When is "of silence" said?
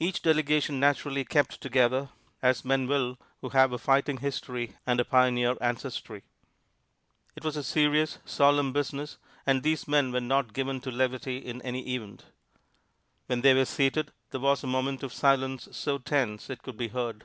15.04-15.68